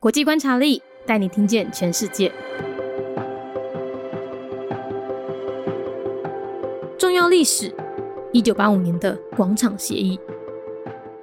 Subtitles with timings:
[0.00, 2.32] 国际观察力带你听见全世界。
[6.98, 7.70] 重要历史：
[8.32, 10.18] 一九八五年的广场协议。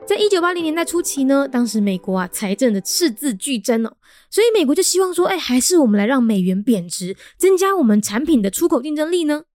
[0.05, 3.97] 在一九八零年代初期呢，当时美国啊财政的赤字巨增哦，
[4.29, 9.45] 所以美国就希望说，哎，还是我们来让美元贬值，增加我们产品的出口竞争力呢。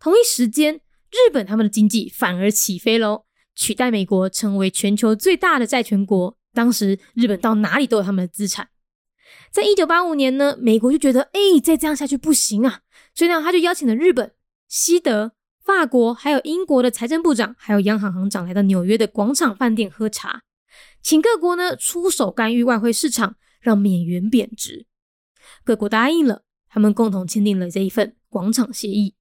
[0.00, 0.76] 同一时间，
[1.10, 6.38] 日本他们的经济反而起飞喽，取代美国成为全球最大的债权国。
[6.52, 8.68] 当时日本到哪里都有他们的资产。
[9.50, 12.80] 在一九八五年呢，美国就觉得，哎，再这样下去不行啊，
[13.14, 14.32] 所以呢，他就邀请了日本、
[14.68, 15.32] 西德。
[15.64, 20.42] 法国还有英国的财政部长，还有央行行长来到纽约的广场饭店喝茶，
[21.00, 24.86] 请各国呢出手干预外汇市场，让美元贬值。
[25.62, 29.14] 各国答应了，他们共同签订了这一份广场协议。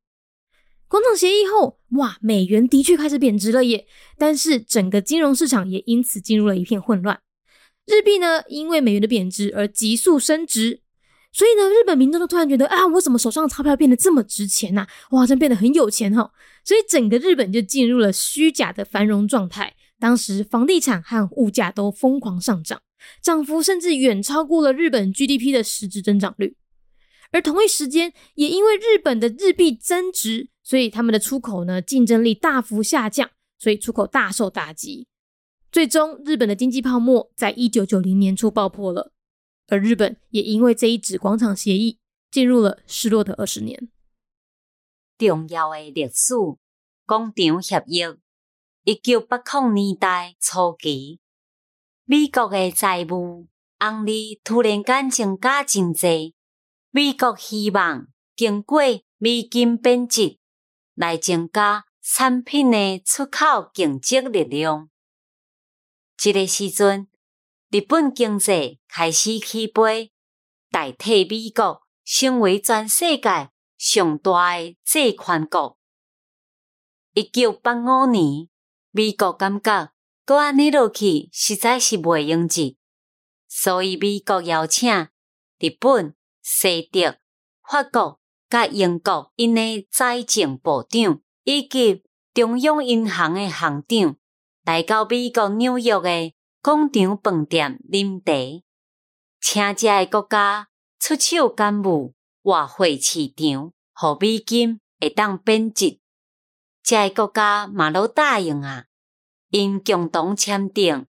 [0.87, 3.85] 广场协议后，哇，美元的确开始贬值了耶！
[4.17, 7.21] 但是整个金融市场也因此进入了一片混乱。
[7.91, 10.81] 日币呢，因为美元的贬值而急速升值。
[11.33, 14.85] 所以呢，日本民众都突然觉得啊，我怎么手上的钞票变得这么值钱呐？
[15.11, 16.31] 哇，真变得很有钱哈！
[16.65, 19.73] 所以整个日本就进入了虚假的繁荣状态。
[19.97, 22.81] 当时房地产和物价都疯狂上涨，
[23.21, 26.57] 涨幅甚至远超过了日本 GDP 的实质增长率。
[27.31, 35.07] 而同一时间，也因为日本的日币增值，所以他们的出口呢竞争力大幅下降，所以出口大受打击。
[35.71, 39.13] 最终，日本的经济泡沫在一九九零年初爆破了。
[39.67, 41.97] 而日本也因为这一纸广场协议，
[42.29, 43.89] 进入了失落的二十年。
[45.17, 46.35] 重要的历史
[47.05, 48.01] 广场协议，
[48.83, 51.21] 一九八零年代初期，
[52.03, 53.47] 美国的债务
[53.79, 56.35] 红利突然间增加真济，
[56.89, 58.81] 美国希望经过
[59.17, 60.37] 美金贬值
[60.95, 64.90] 来增加产品的出口竞争力量。
[66.23, 67.07] 这个时阵。
[67.71, 70.11] 日本经济开始起飞，
[70.69, 75.79] 代替美国成为全世界上大诶债权国。
[77.15, 78.47] 一九八五年，
[78.91, 79.91] 美国感觉
[80.23, 82.75] 搁安尼落去实在是袂用值，
[83.47, 85.07] 所以美国邀请
[85.57, 87.17] 日本、西德、
[87.67, 94.17] 法国、甲英国因诶财政部长以及中央银行诶行长
[94.63, 96.33] 来到美国纽约的。
[96.63, 98.63] 广场饭店啉茶，
[99.41, 100.67] 请这个国家
[100.99, 102.13] 出手干预
[102.43, 105.99] 外汇市场，和美金会当贬值。
[106.83, 108.85] 这个国家嘛都答应啊，
[109.49, 111.07] 因共同签订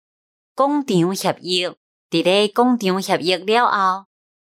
[0.55, 1.67] 广场协议。
[2.11, 4.05] 伫咧广场协议了后，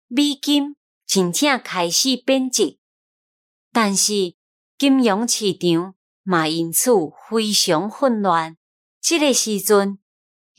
[0.08, 0.76] 美金
[1.06, 2.80] 真正开始贬值，
[3.72, 4.34] 但是
[4.80, 5.94] 金融市场
[6.24, 6.90] 嘛因此
[7.30, 8.58] 非常混乱。
[9.10, 10.00] 这个时阵。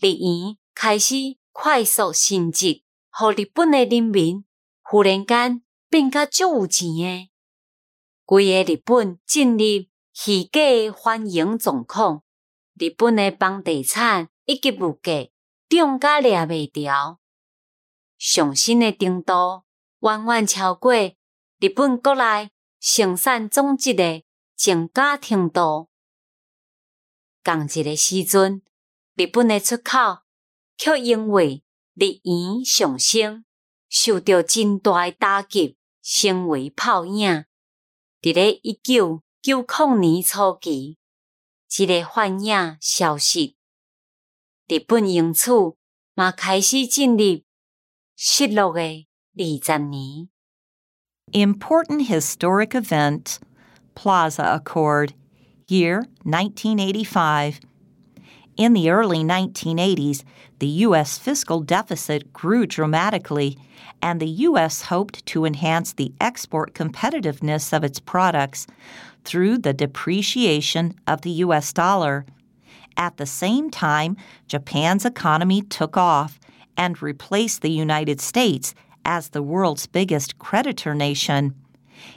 [0.00, 4.42] 日元开始快速升值，互日本的人民
[4.80, 7.30] 忽然间变甲足有钱诶。
[8.24, 9.64] 规个日本进入
[10.14, 12.22] 虚假诶繁荣状况，
[12.78, 15.28] 日本的房地产以及物价
[15.68, 17.18] 涨甲掠袂牢，
[18.16, 19.64] 上升诶程度
[20.00, 24.24] 远远超过日本国内生产总值诶
[24.56, 25.90] 增加程度。
[27.42, 28.62] 同一个时阵。
[29.14, 30.18] 日本的出口
[30.76, 33.44] 却因为日元上升，
[33.88, 37.44] 受到真大的打击，成为泡影。
[38.22, 40.98] 伫咧一九九零年初期，
[41.68, 43.54] 这个幻影消失，
[44.68, 45.52] 日本因此
[46.14, 47.42] 嘛开始进入
[48.14, 50.28] 失落的二十年。
[51.32, 53.38] Important historic event
[53.94, 55.10] Plaza Accord,
[55.70, 57.60] year 1985.
[58.56, 60.24] In the early 1980s,
[60.58, 61.18] the U.S.
[61.18, 63.56] fiscal deficit grew dramatically,
[64.02, 64.82] and the U.S.
[64.82, 68.66] hoped to enhance the export competitiveness of its products
[69.24, 71.72] through the depreciation of the U.S.
[71.72, 72.26] dollar.
[72.96, 74.16] At the same time,
[74.48, 76.40] Japan's economy took off
[76.76, 81.54] and replaced the United States as the world's biggest creditor nation.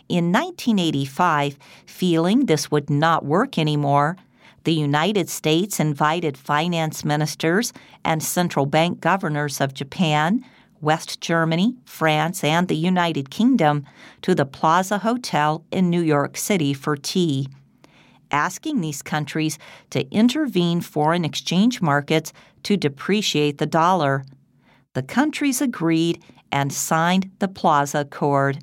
[0.10, 4.18] In 1985, feeling this would not work anymore,
[4.63, 7.74] the United States invited finance ministers
[8.06, 10.45] and central bank governors of Japan,
[10.81, 13.86] West Germany, France, and the United Kingdom
[14.22, 17.48] to the Plaza Hotel in New York City for tea,
[18.31, 19.57] asking these countries
[19.92, 24.24] to intervene foreign exchange markets to depreciate the dollar.
[24.94, 28.60] The countries agreed and signed the Plaza Accord.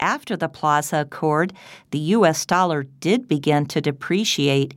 [0.00, 1.52] After the Plaza Accord,
[1.90, 2.44] the U.S.
[2.46, 4.74] dollar did begin to depreciate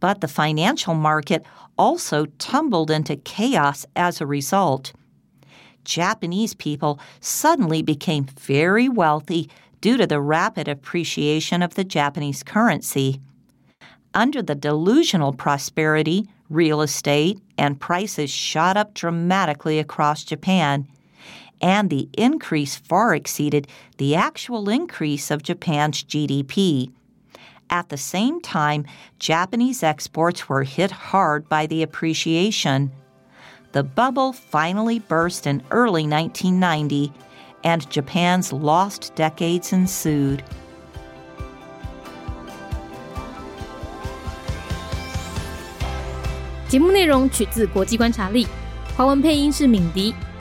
[0.00, 1.44] but the financial market
[1.78, 4.92] also tumbled into chaos as a result.
[5.84, 9.48] Japanese people suddenly became very wealthy
[9.80, 13.20] due to the rapid appreciation of the Japanese currency.
[14.12, 20.86] Under the delusional prosperity, real estate and prices shot up dramatically across Japan,
[21.60, 23.68] and the increase far exceeded
[23.98, 26.92] the actual increase of Japan's GDP.
[27.68, 28.84] At the same time,
[29.18, 32.90] Japanese exports were hit hard by the appreciation.
[33.72, 37.12] The bubble finally burst in early 1990,
[37.62, 40.42] and Japan's lost decades ensued.